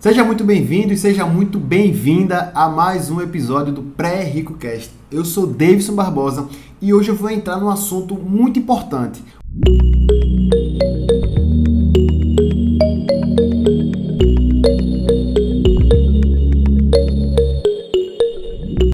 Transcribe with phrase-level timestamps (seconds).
[0.00, 4.90] Seja muito bem-vindo e seja muito bem-vinda a mais um episódio do Pré-Rico Cast.
[5.12, 6.48] Eu sou Davidson Barbosa
[6.80, 9.22] e hoje eu vou entrar num assunto muito importante.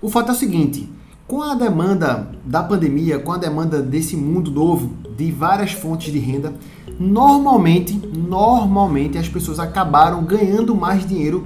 [0.03, 0.91] O fato é o seguinte:
[1.29, 6.19] com a demanda da pandemia, com a demanda desse mundo novo, de várias fontes de
[6.19, 6.53] renda,
[6.99, 11.45] normalmente, normalmente as pessoas acabaram ganhando mais dinheiro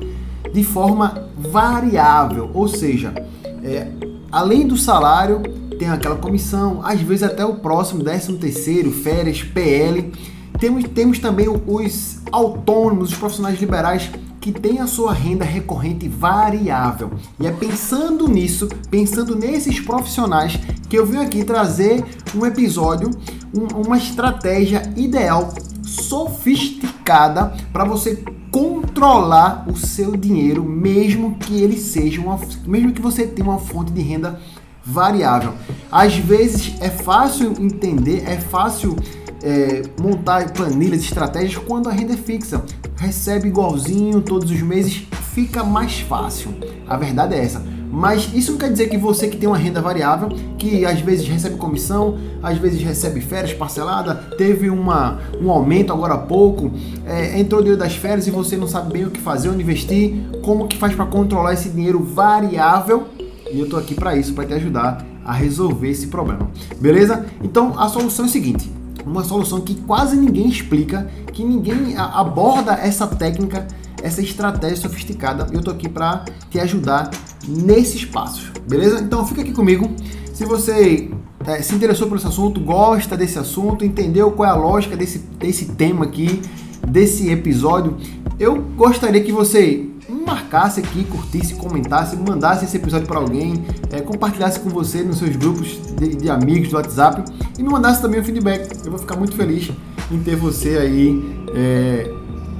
[0.52, 3.14] de forma variável, ou seja,
[3.62, 3.88] é,
[4.32, 5.42] além do salário
[5.78, 10.12] tem aquela comissão, às vezes até o próximo, 13 terceiro, férias, PL.
[10.58, 17.10] Temos, temos também os autônomos, os profissionais liberais que têm a sua renda recorrente variável.
[17.38, 20.58] E é pensando nisso, pensando nesses profissionais,
[20.88, 22.04] que eu venho aqui trazer
[22.34, 23.10] um episódio
[23.54, 32.20] um, uma estratégia ideal, sofisticada para você controlar o seu dinheiro, mesmo que ele seja
[32.20, 34.40] uma, mesmo que você tenha uma fonte de renda
[34.84, 35.52] variável.
[35.90, 38.96] Às vezes é fácil entender, é fácil
[39.42, 42.62] é, montar planilhas, estratégias quando a renda é fixa.
[42.96, 46.54] Recebe igualzinho todos os meses, fica mais fácil.
[46.86, 47.62] A verdade é essa.
[47.92, 51.26] Mas isso não quer dizer que você que tem uma renda variável, que às vezes
[51.26, 56.70] recebe comissão, às vezes recebe férias parcelada, teve uma, um aumento agora há pouco,
[57.04, 60.14] é, entrou dinheiro das férias e você não sabe bem o que fazer, onde investir,
[60.42, 63.08] como que faz para controlar esse dinheiro variável.
[63.52, 66.48] E eu tô aqui para isso, para te ajudar a resolver esse problema.
[66.80, 67.26] Beleza?
[67.42, 68.70] Então a solução é a seguinte:
[69.04, 73.66] uma solução que quase ninguém explica, que ninguém aborda essa técnica
[74.02, 77.10] essa estratégia sofisticada e eu tô aqui para te ajudar
[77.46, 79.00] nesses passos, beleza?
[79.00, 79.90] Então fica aqui comigo.
[80.32, 81.10] Se você
[81.46, 85.18] é, se interessou por esse assunto, gosta desse assunto, entendeu qual é a lógica desse,
[85.18, 86.40] desse tema aqui,
[86.86, 87.96] desse episódio,
[88.38, 94.60] eu gostaria que você marcasse aqui, curtisse, comentasse, mandasse esse episódio para alguém, é, compartilhasse
[94.60, 97.24] com você nos seus grupos de, de, amigos do WhatsApp
[97.58, 98.84] e me mandasse também um feedback.
[98.84, 99.70] Eu vou ficar muito feliz
[100.10, 102.12] em ter você aí é,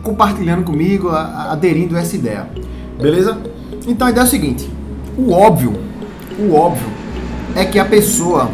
[0.03, 2.49] compartilhando comigo, aderindo a essa ideia.
[3.01, 3.39] Beleza?
[3.87, 4.71] Então a ideia é o seguinte:
[5.17, 5.73] o óbvio,
[6.39, 6.89] o óbvio
[7.57, 8.51] é que a pessoa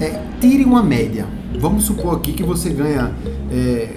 [0.00, 1.26] é, tire uma média.
[1.58, 3.12] Vamos supor aqui que você ganha
[3.50, 3.88] é,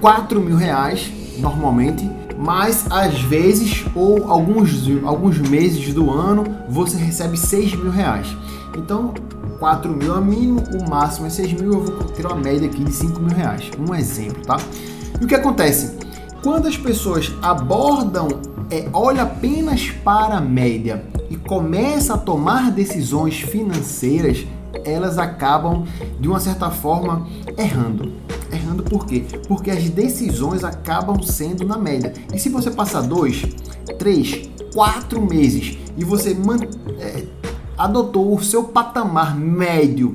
[0.00, 2.08] 4 mil reais normalmente,
[2.40, 8.34] mas às vezes ou alguns, alguns meses do ano você recebe 6 mil reais.
[8.76, 9.12] Então
[9.58, 12.82] 4 mil é mínimo, o máximo é 6 mil, eu vou ter uma média aqui
[12.82, 13.70] de 5 mil reais.
[13.78, 14.56] Um exemplo, tá?
[15.20, 15.98] E o que acontece?
[16.42, 18.28] Quando as pessoas abordam,
[18.70, 24.46] é, olha apenas para a média e começa a tomar decisões financeiras,
[24.82, 25.84] elas acabam
[26.18, 27.26] de uma certa forma
[27.58, 28.10] errando.
[28.70, 29.24] Errando por quê?
[29.48, 32.14] Porque as decisões acabam sendo na média.
[32.32, 33.44] E se você passar dois,
[33.98, 36.36] três, quatro meses e você
[37.00, 37.24] é,
[37.76, 40.14] adotou o seu patamar médio,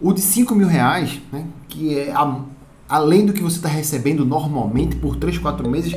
[0.00, 2.40] o de 5 mil reais, né, que é a
[2.88, 5.94] além do que você está recebendo normalmente por 3, 4 meses,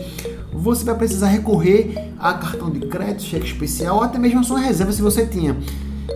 [0.54, 4.60] você vai precisar recorrer a cartão de crédito, cheque especial ou até mesmo a sua
[4.60, 5.58] reserva se você tinha.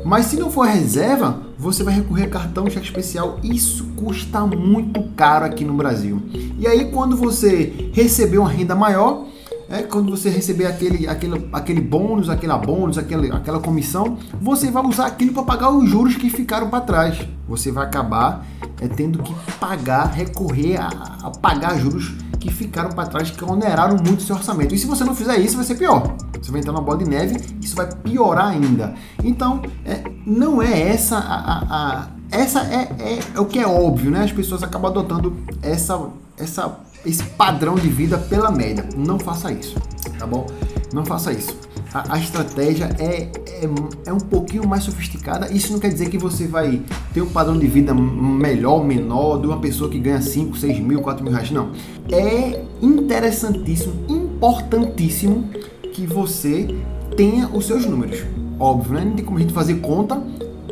[0.04, 3.40] Mas se não for reserva, você vai recorrer a cartão, cheque especial.
[3.44, 6.22] Isso custa muito caro aqui no Brasil.
[6.58, 9.26] E aí quando você receber uma renda maior,
[9.70, 14.86] é quando você receber aquele, aquele, aquele bônus, aquela bônus, aquele, aquela comissão, você vai
[14.86, 17.28] usar aquilo para pagar os juros que ficaram para trás.
[17.50, 18.46] Você vai acabar
[18.82, 20.88] é, tendo que pagar, recorrer a,
[21.24, 24.74] a pagar juros que ficaram para trás, que oneraram muito seu orçamento.
[24.74, 26.16] E se você não fizer isso, vai ser pior.
[26.40, 28.94] Você vai entrar numa bola de neve, isso vai piorar ainda.
[29.24, 33.66] Então, é, não é essa a, a, a essa é, é, é, o que é
[33.66, 34.24] óbvio, né?
[34.24, 38.88] As pessoas acabam adotando essa, essa esse padrão de vida pela média.
[38.96, 39.76] Não faça isso,
[40.20, 40.46] tá bom?
[40.94, 41.67] Não faça isso.
[41.94, 43.70] A, a estratégia é, é,
[44.06, 45.52] é, um pouquinho mais sofisticada.
[45.52, 46.82] Isso não quer dizer que você vai
[47.14, 51.02] ter um padrão de vida melhor, menor, de uma pessoa que ganha 5, 6 mil,
[51.02, 51.52] 4 mil reais.
[51.52, 51.72] Não.
[52.12, 55.50] É interessantíssimo, importantíssimo
[55.94, 56.68] que você
[57.16, 58.24] tenha os seus números.
[58.60, 59.06] Óbvio, né?
[59.06, 60.22] Não tem como a gente fazer conta,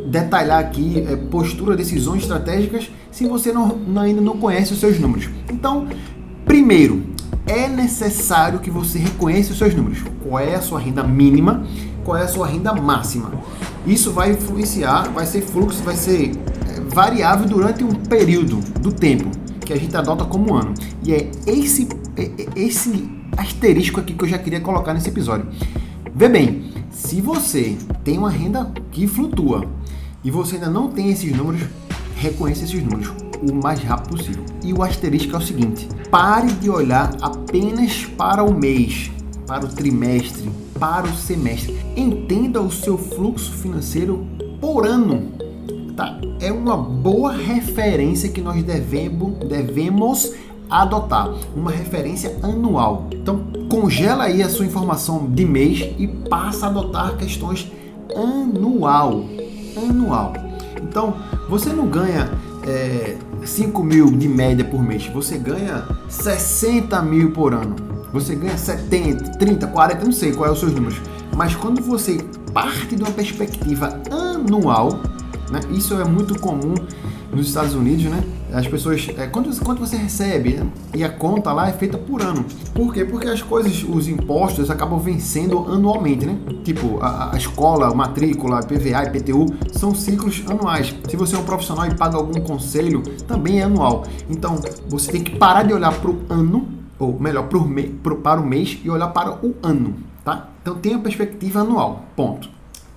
[0.08, 5.30] detalhar aqui é, postura, decisões estratégicas se você não, ainda não conhece os seus números.
[5.50, 5.88] Então,
[6.46, 7.02] Primeiro,
[7.48, 10.04] é necessário que você reconheça os seus números.
[10.24, 11.64] Qual é a sua renda mínima,
[12.04, 13.32] qual é a sua renda máxima.
[13.86, 16.32] Isso vai influenciar, vai ser fluxo, vai ser
[16.70, 19.30] é, variável durante um período do tempo
[19.66, 20.74] que a gente adota como ano.
[21.04, 25.48] E é esse, é, é, esse asterisco aqui que eu já queria colocar nesse episódio.
[26.14, 29.66] Vê bem, se você tem uma renda que flutua
[30.24, 31.62] e você ainda não tem esses números,
[32.16, 33.25] reconheça esses números.
[33.50, 34.44] O mais rápido possível.
[34.64, 39.12] E o asterisco é o seguinte: pare de olhar apenas para o mês,
[39.48, 40.50] para o trimestre,
[40.80, 41.76] para o semestre.
[41.96, 44.26] Entenda o seu fluxo financeiro
[44.60, 45.32] por ano.
[45.96, 46.20] Tá?
[46.42, 50.34] É uma boa referência que nós devemos, devemos
[50.70, 53.08] adotar, uma referência anual.
[53.12, 57.72] Então, congela aí a sua informação de mês e passa a adotar questões
[58.16, 59.26] anual.
[59.78, 60.34] Anual.
[60.82, 61.14] Então,
[61.50, 62.30] você não ganha
[62.68, 67.76] é, 5 mil de média por mês, você ganha 60 mil por ano.
[68.12, 71.02] Você ganha 70, 30, 40, não sei qual é os seus números.
[71.36, 72.18] Mas quando você
[72.54, 75.02] parte de uma perspectiva anual,
[75.52, 76.74] né, isso é muito comum
[77.36, 78.24] nos Estados Unidos, né?
[78.54, 80.66] As pessoas, é, quanto, quanto você recebe né?
[80.94, 82.46] e a conta lá é feita por ano.
[82.74, 83.04] Por quê?
[83.04, 86.38] Porque as coisas, os impostos acabam vencendo anualmente, né?
[86.64, 90.96] Tipo, a, a escola, a matrícula, PVA e PTU são ciclos anuais.
[91.10, 94.06] Se você é um profissional e paga algum conselho, também é anual.
[94.30, 94.58] Então,
[94.88, 96.68] você tem que parar de olhar para o ano,
[96.98, 100.50] ou melhor, pro me, pro, para o mês e olhar para o ano, tá?
[100.62, 102.56] Então, tenha perspectiva anual, ponto.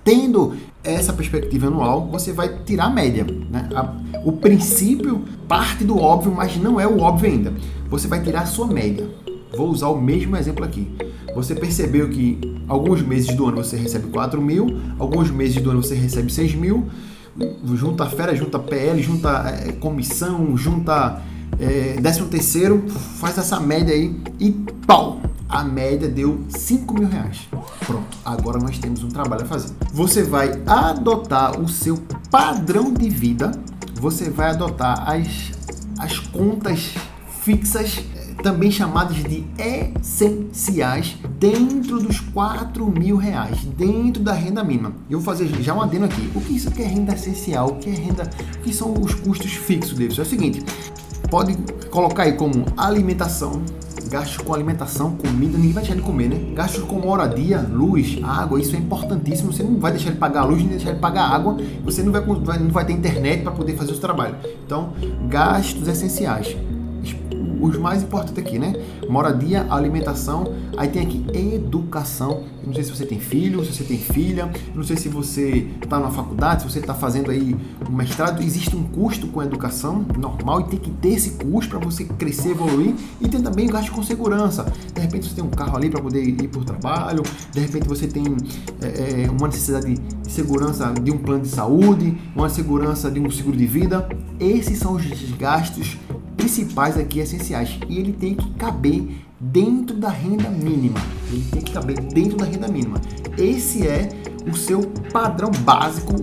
[0.09, 3.23] Tendo essa perspectiva anual, você vai tirar a média.
[3.23, 3.69] Né?
[3.75, 3.93] A,
[4.25, 7.53] o princípio parte do óbvio, mas não é o óbvio ainda.
[7.87, 9.07] Você vai tirar a sua média.
[9.55, 10.87] Vou usar o mesmo exemplo aqui.
[11.35, 15.83] Você percebeu que alguns meses do ano você recebe 4 mil, alguns meses do ano
[15.83, 16.87] você recebe 6 mil,
[17.75, 21.21] junta férias, junta PL, junta é, comissão, junta
[21.59, 24.51] é, décimo terceiro, faz essa média aí e
[24.87, 25.21] pau!
[25.47, 27.47] A média deu 5 mil reais.
[27.89, 29.73] Pronto, agora nós temos um trabalho a fazer.
[29.91, 31.97] Você vai adotar o seu
[32.29, 33.51] padrão de vida,
[33.99, 35.51] você vai adotar as,
[35.97, 36.93] as contas
[37.41, 37.99] fixas,
[38.43, 44.93] também chamadas de essenciais, dentro dos 4 mil reais, dentro da renda mínima.
[45.09, 46.29] Eu vou fazer já um adendo aqui.
[46.35, 47.69] O que isso que é renda essencial?
[47.69, 48.29] O que é renda?
[48.57, 50.19] O que são os custos fixos deles?
[50.19, 50.63] É o seguinte:
[51.31, 51.57] pode
[51.89, 53.63] colocar aí como alimentação,
[54.09, 56.53] gastos com alimentação, comida, ninguém vai deixar de comer, né?
[56.53, 59.53] Gastos com moradia, luz, água, isso é importantíssimo.
[59.53, 62.01] Você não vai deixar de pagar a luz, nem deixar de pagar a água, você
[62.01, 64.35] não vai, não vai ter internet para poder fazer o seu trabalho.
[64.65, 64.93] Então,
[65.27, 66.55] gastos essenciais
[67.59, 68.73] os mais importantes aqui, né?
[69.09, 72.43] Moradia, alimentação, aí tem aqui educação.
[72.65, 75.99] Não sei se você tem filho, se você tem filha, não sei se você está
[75.99, 77.55] na faculdade, se você está fazendo aí
[77.89, 81.77] um mestrado, existe um custo com a educação normal e tem que ter esse custo
[81.77, 84.71] para você crescer, evoluir e tem também o gasto com segurança.
[84.93, 87.87] De repente você tem um carro ali para poder ir para o trabalho, de repente
[87.87, 88.23] você tem
[88.81, 93.29] é, é, uma necessidade de segurança de um plano de saúde, uma segurança de um
[93.31, 94.07] seguro de vida.
[94.39, 95.03] Esses são os
[95.37, 95.97] gastos
[96.49, 99.07] principais aqui essenciais e ele tem que caber
[99.39, 100.99] dentro da renda mínima.
[101.31, 102.99] Ele tem que caber dentro da renda mínima.
[103.37, 104.09] Esse é
[104.51, 104.81] o seu
[105.13, 106.13] padrão básico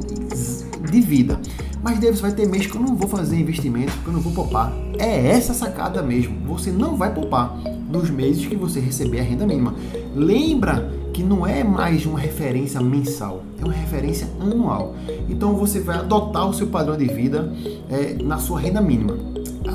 [0.91, 1.41] de vida.
[1.81, 4.33] Mas Davis vai ter mês que eu não vou fazer investimento, que eu não vou
[4.33, 4.73] poupar.
[4.99, 6.37] É essa sacada mesmo.
[6.49, 7.57] Você não vai poupar
[7.89, 9.77] nos meses que você receber a renda mínima.
[10.13, 14.97] Lembra que não é mais uma referência mensal, é uma referência anual.
[15.29, 17.53] Então você vai adotar o seu padrão de vida
[17.89, 19.17] é, na sua renda mínima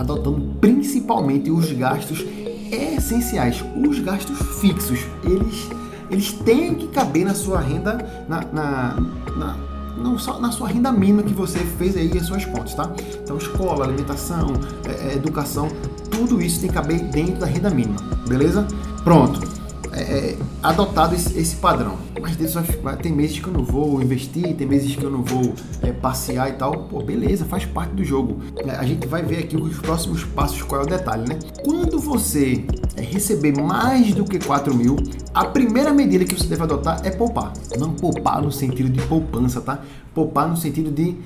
[0.02, 2.26] adotando principalmente os gastos
[2.72, 5.00] essenciais, os gastos fixos.
[5.24, 5.70] Eles,
[6.10, 9.00] eles têm que caber na sua renda, na, na,
[9.38, 9.58] na
[9.98, 12.92] não só na sua renda mínima que você fez aí as suas contas, tá?
[13.24, 14.54] Então, escola, alimentação,
[14.86, 15.68] é, é educação,
[16.10, 18.66] tudo isso tem que caber dentro da renda mínima, beleza?
[19.04, 19.61] Pronto
[19.94, 21.98] é, é, adotado esse, esse, padrão.
[22.22, 25.10] Mas Deus vai, vai, tem meses que eu não vou investir, tem meses que eu
[25.10, 26.86] não vou é, passear e tal.
[26.86, 28.42] Pô, beleza, faz parte do jogo.
[28.58, 31.38] É, a gente vai ver aqui os próximos passos, qual é o detalhe, né?
[31.64, 34.96] Quando você é, receber mais do que 4 mil,
[35.34, 37.54] a primeira medida que você deve adotar é poupar.
[37.78, 39.82] Não poupar no sentido de poupança, tá?
[40.14, 41.18] Poupar no sentido de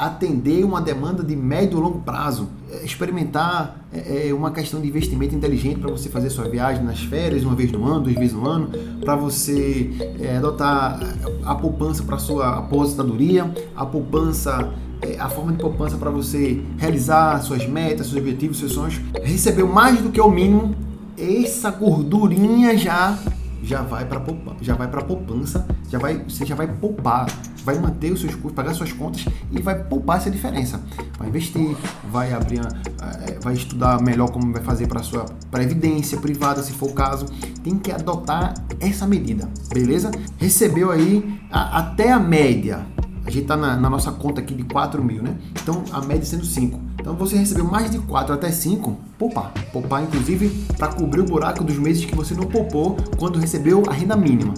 [0.00, 4.88] atender uma demanda de médio e longo prazo, é, experimentar é, é, uma questão de
[4.88, 8.32] investimento inteligente para você fazer sua viagem nas férias, uma vez no ano, duas vezes
[8.32, 10.98] no ano, para você é, adotar
[11.44, 17.40] a poupança para sua aposentadoria, a poupança é, a forma de poupança para você realizar
[17.42, 20.74] suas metas, seus objetivos, seus sonhos, recebeu mais do que o mínimo,
[21.18, 23.18] essa gordurinha já
[23.62, 24.20] já vai para
[24.60, 27.26] já vai para poupança, já vai você já vai poupar,
[27.64, 30.80] vai manter os seus custos, pagar suas contas e vai poupar essa diferença.
[31.18, 31.76] Vai investir,
[32.10, 36.90] vai abrir, eh, vai estudar melhor como vai fazer para sua previdência privada, se for
[36.90, 37.26] o caso.
[37.62, 40.10] Tem que adotar essa medida, beleza?
[40.38, 42.86] Recebeu aí a, até a média.
[43.24, 45.36] A gente está na, na, nossa conta aqui de 4 mil, né?
[45.62, 46.89] Então a média sendo 5.
[47.00, 49.52] Então você recebeu mais de 4 até 5, poupar.
[49.72, 53.92] Poupar, inclusive, para cobrir o buraco dos meses que você não poupou quando recebeu a
[53.92, 54.52] renda mínima.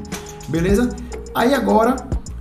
[0.49, 0.89] Beleza?
[1.35, 1.97] Aí agora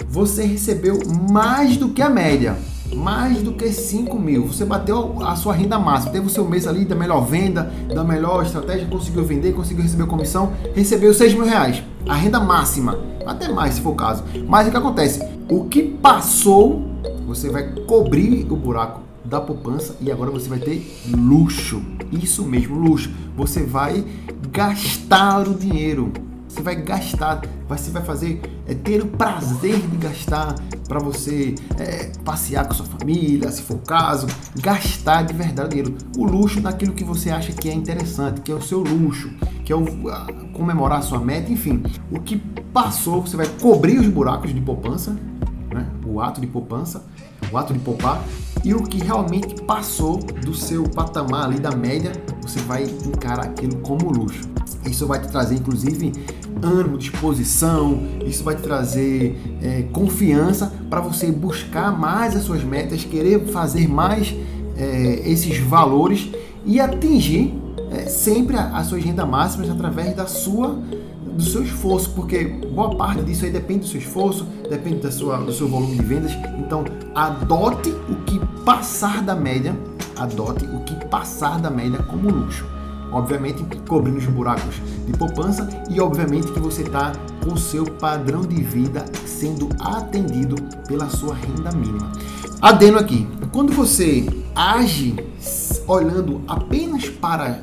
[0.10, 1.00] você recebeu
[1.32, 2.58] mais do que a média.
[2.96, 6.68] mais do que 5 mil, você bateu a sua renda máxima, teve o seu mês
[6.68, 11.46] ali da melhor venda, da melhor estratégia, conseguiu vender, conseguiu receber comissão, recebeu 6 mil
[11.46, 14.24] reais, a renda máxima, até mais se for o caso.
[14.48, 15.26] Mas o que acontece?
[15.50, 16.86] O que passou,
[17.26, 20.86] você vai cobrir o buraco da poupança e agora você vai ter
[21.16, 21.82] luxo.
[22.12, 23.12] Isso mesmo, luxo.
[23.36, 24.06] Você vai
[24.52, 26.12] gastar o dinheiro.
[26.48, 30.54] Você vai gastar, você vai fazer, é, ter o prazer de gastar
[30.86, 35.70] para você é, passear com sua família, se for o caso, gastar de verdade o
[35.70, 35.98] dinheiro.
[36.18, 39.32] O luxo daquilo que você acha que é interessante, que é o seu luxo,
[39.64, 41.82] que é o, a, comemorar a sua meta, enfim.
[42.12, 42.36] O que
[42.74, 45.18] passou, você vai cobrir os buracos de poupança,
[45.74, 45.88] né?
[46.06, 47.06] o ato de poupança,
[47.52, 48.24] o ato de poupar,
[48.64, 53.78] e o que realmente passou do seu patamar ali da média, você vai encarar aquilo
[53.78, 54.48] como luxo.
[54.86, 56.14] Isso vai te trazer, inclusive,
[56.62, 63.04] ânimo, disposição, isso vai te trazer é, confiança para você buscar mais as suas metas,
[63.04, 64.36] querer fazer mais
[64.78, 66.30] é, esses valores
[66.66, 67.54] e atingir
[67.92, 70.80] é, sempre as suas rendas máximas através da sua
[71.34, 75.38] do seu esforço, porque boa parte disso aí depende do seu esforço, depende da sua,
[75.38, 76.32] do seu volume de vendas.
[76.60, 76.84] Então,
[77.16, 79.76] adote o que passar da média,
[80.18, 82.66] adote o que passar da média como luxo.
[83.12, 87.12] Obviamente, cobrindo os buracos de poupança e obviamente que você está
[87.44, 90.56] com o seu padrão de vida sendo atendido
[90.88, 92.10] pela sua renda mínima.
[92.62, 95.16] Adendo aqui, quando você age
[95.88, 97.62] olhando apenas para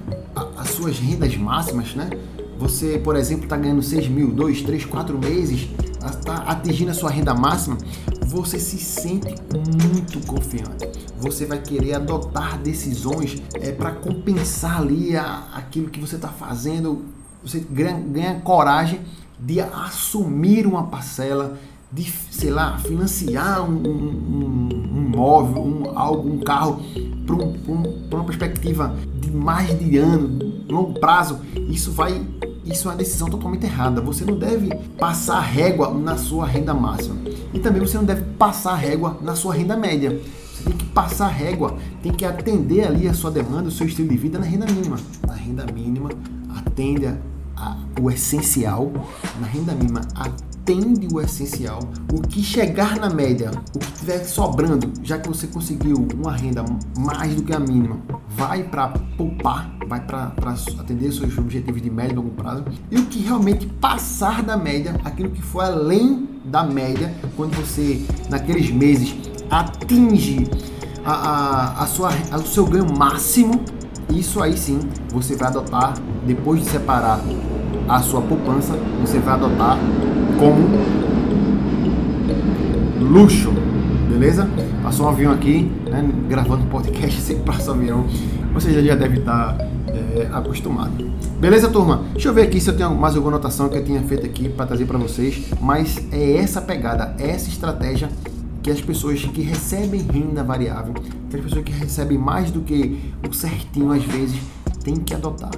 [0.57, 2.11] as suas rendas máximas, né?
[2.59, 5.69] Você, por exemplo, está ganhando 6 mil, 2, 3, 4 meses,
[6.05, 7.79] está atingindo a sua renda máxima,
[8.27, 10.88] você se sente muito confiante.
[11.19, 17.05] Você vai querer adotar decisões é, para compensar ali a, aquilo que você está fazendo.
[17.43, 19.00] Você ganha, ganha coragem
[19.38, 21.59] de assumir uma parcela,
[21.91, 26.83] de, sei lá, financiar um, um, um imóvel, um, algo, um carro
[27.25, 32.25] para um, uma perspectiva de mais de ano, longo prazo, isso vai
[32.65, 34.01] isso é uma decisão totalmente errada.
[34.03, 37.17] Você não deve passar régua na sua renda máxima.
[37.53, 40.21] E também você não deve passar régua na sua renda média.
[40.53, 44.09] Você tem que passar régua, tem que atender ali a sua demanda, o seu estilo
[44.09, 44.99] de vida na renda mínima.
[45.27, 46.11] Na renda mínima,
[46.57, 47.17] atende a,
[47.57, 48.93] a, o essencial.
[49.41, 51.81] Na renda mínima, atende atende o essencial.
[52.13, 56.63] O que chegar na média, o que estiver sobrando, já que você conseguiu uma renda
[56.99, 57.99] mais do que a mínima,
[58.29, 60.35] vai para poupar, vai para
[60.79, 62.65] atender seus objetivos de médio e longo prazo.
[62.91, 68.05] E o que realmente passar da média, aquilo que for além da média, quando você,
[68.29, 69.17] naqueles meses,
[69.51, 70.47] atinge
[71.03, 73.63] a, a, a sua, a, o seu ganho máximo,
[74.11, 75.95] isso aí sim você vai adotar
[76.27, 77.21] depois de separar
[77.89, 79.79] a sua poupança, você vai adotar
[80.38, 80.68] como
[83.00, 83.52] luxo,
[84.09, 84.49] beleza?
[84.83, 88.07] Passou um avião aqui, né, gravando podcast, sempre passa um avião,
[88.54, 89.57] você já deve estar
[89.88, 91.11] é, acostumado.
[91.40, 92.04] Beleza, turma?
[92.12, 94.49] Deixa eu ver aqui se eu tenho mais alguma anotação que eu tinha feito aqui
[94.49, 98.09] para trazer para vocês, mas é essa pegada, essa estratégia
[98.62, 100.95] que as pessoas que recebem renda variável,
[101.30, 104.40] que as pessoas que recebem mais do que o certinho às vezes,
[104.85, 105.50] têm que adotar.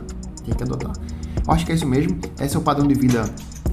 [0.44, 0.92] Tem que adotar.
[1.49, 2.18] Acho que é isso mesmo.
[2.40, 3.25] Esse é o padrão de vida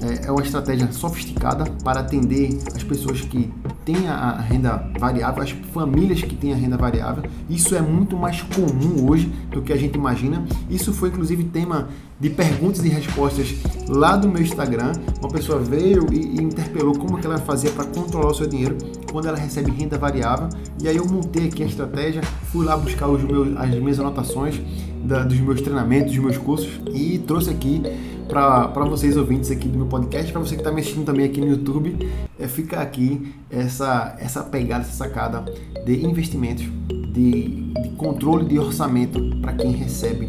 [0.02, 3.52] é, é uma estratégia sofisticada para atender as pessoas que
[3.84, 7.24] têm a renda variável, as famílias que têm a renda variável.
[7.48, 10.44] Isso é muito mais comum hoje do que a gente imagina.
[10.68, 11.88] Isso foi inclusive tema
[12.20, 13.54] de perguntas e respostas
[13.88, 14.92] lá do meu Instagram.
[15.20, 18.76] Uma pessoa veio e, interpelou como que ela fazia para controlar o seu dinheiro
[19.10, 20.48] quando ela recebe renda variável.
[20.82, 22.22] E aí eu montei aqui a estratégia,
[22.52, 24.60] fui lá buscar os meus, as minhas anotações
[25.04, 27.82] da, dos meus treinamentos, dos meus cursos e trouxe aqui
[28.28, 31.40] para vocês ouvintes aqui do meu podcast, para você que está me assistindo também aqui
[31.40, 31.96] no YouTube,
[32.38, 35.44] é, fica aqui essa, essa pegada, essa sacada
[35.86, 36.66] de investimentos,
[37.10, 40.28] de, de controle de orçamento para quem recebe,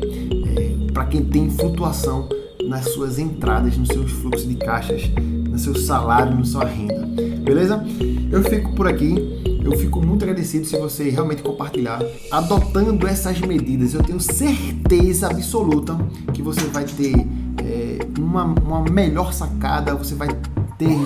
[0.58, 2.28] é, para quem tem flutuação
[2.68, 5.10] nas suas entradas, nos seus fluxos de caixas,
[5.50, 7.08] no seu salário, na sua renda.
[7.44, 7.84] Beleza?
[8.32, 9.40] Eu fico por aqui.
[9.64, 12.00] Eu fico muito agradecido se você realmente compartilhar,
[12.32, 13.94] adotando essas medidas.
[13.94, 15.98] Eu tenho certeza absoluta
[16.34, 17.14] que você vai ter
[17.64, 20.30] é, uma, uma melhor sacada, você vai
[20.78, 20.98] ter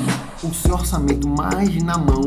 [0.44, 2.22] o seu orçamento mais na mão,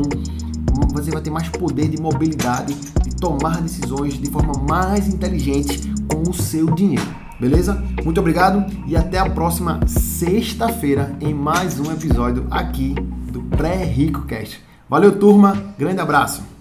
[0.91, 6.29] você vai ter mais poder de mobilidade, de tomar decisões de forma mais inteligente com
[6.29, 7.26] o seu dinheiro.
[7.39, 7.83] Beleza?
[8.03, 12.95] Muito obrigado e até a próxima sexta-feira em mais um episódio aqui
[13.31, 14.63] do Pré-Rico Cast.
[14.89, 15.55] Valeu, turma.
[15.77, 16.56] Grande abraço.